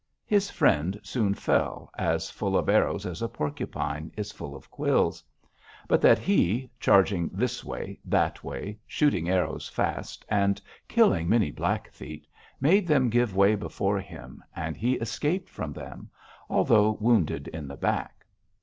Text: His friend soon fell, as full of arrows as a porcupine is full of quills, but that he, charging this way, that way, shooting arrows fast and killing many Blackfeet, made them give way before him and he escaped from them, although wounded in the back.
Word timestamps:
His 0.25 0.49
friend 0.49 0.99
soon 1.03 1.35
fell, 1.35 1.91
as 1.95 2.31
full 2.31 2.57
of 2.57 2.67
arrows 2.69 3.05
as 3.05 3.21
a 3.21 3.29
porcupine 3.29 4.11
is 4.17 4.31
full 4.31 4.55
of 4.55 4.71
quills, 4.71 5.23
but 5.87 6.01
that 6.01 6.17
he, 6.17 6.71
charging 6.79 7.29
this 7.31 7.63
way, 7.63 7.99
that 8.05 8.43
way, 8.43 8.79
shooting 8.87 9.29
arrows 9.29 9.69
fast 9.69 10.25
and 10.27 10.59
killing 10.87 11.29
many 11.29 11.51
Blackfeet, 11.51 12.25
made 12.59 12.87
them 12.87 13.11
give 13.11 13.35
way 13.35 13.53
before 13.53 13.99
him 13.99 14.43
and 14.55 14.75
he 14.75 14.95
escaped 14.95 15.49
from 15.51 15.71
them, 15.71 16.09
although 16.49 16.93
wounded 16.99 17.47
in 17.49 17.67
the 17.67 17.77
back. 17.77 18.25